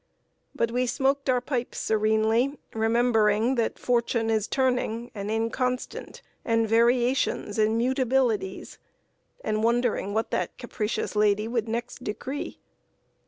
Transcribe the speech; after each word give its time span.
But 0.55 0.71
we 0.71 0.87
smoked 0.87 1.29
our 1.29 1.41
pipes 1.41 1.77
serenely, 1.77 2.57
remembering 2.73 3.53
that 3.53 3.77
"Fortune 3.77 4.31
is 4.31 4.47
turning, 4.47 5.11
and 5.13 5.29
inconstant, 5.29 6.23
and 6.43 6.67
variations, 6.67 7.59
and 7.59 7.77
mutabilities," 7.79 8.79
and 9.43 9.63
wondering 9.63 10.15
what 10.15 10.31
that 10.31 10.57
capricious 10.57 11.15
lady 11.15 11.47
would 11.47 11.67
next 11.69 12.03
decree. 12.03 12.57